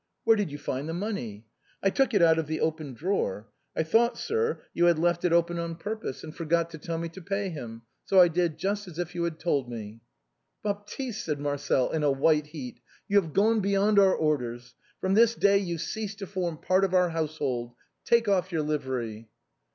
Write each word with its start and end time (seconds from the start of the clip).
"Where 0.23 0.35
did 0.35 0.51
you 0.51 0.57
find 0.57 0.89
the 0.89 0.95
money?"" 0.95 1.45
I 1.83 1.91
took 1.91 2.11
it 2.15 2.23
out 2.23 2.39
of 2.39 2.47
the 2.47 2.59
open 2.59 2.95
drawer. 2.95 3.49
I 3.75 3.83
thought, 3.83 4.17
sir, 4.17 4.63
5'cu 4.75 4.87
had 4.87 4.97
left 4.97 5.23
it 5.23 5.31
open 5.31 5.59
on 5.59 5.75
purpose, 5.75 6.23
and 6.23 6.35
forgot 6.35 6.71
to 6.71 6.79
tell 6.79 6.97
me 6.97 7.07
to 7.09 7.21
pay 7.21 7.49
him, 7.49 7.83
so 8.03 8.19
I 8.19 8.27
did 8.27 8.57
just 8.57 8.87
as 8.87 8.97
if 8.97 9.13
you 9.13 9.23
had 9.25 9.37
told 9.37 9.69
me." 9.69 10.01
92 10.01 10.01
THE 10.01 10.01
BOHEMIANS 10.01 10.17
OF 10.17 10.25
THE 10.25 10.71
LATIN 10.71 10.73
QUARTEB." 10.73 10.85
Baptiste!" 10.89 11.25
said 11.69 11.77
Marcel, 11.77 11.91
in 11.91 12.03
a 12.03 12.19
white 12.19 12.47
heat," 12.47 12.79
you 13.09 13.21
have 13.21 13.33
gone 13.33 13.59
beyond 13.59 13.97
your 13.97 14.15
orders. 14.15 14.73
From 14.99 15.13
this 15.13 15.35
day 15.35 15.59
you 15.59 15.77
cease 15.77 16.15
to 16.15 16.25
form 16.25 16.57
part 16.57 16.83
of 16.83 16.95
our 16.95 17.09
household. 17.11 17.73
Take 18.03 18.27
off 18.27 18.51
your 18.51 18.63
livery 18.63 19.29